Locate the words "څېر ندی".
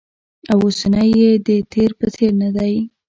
2.15-2.73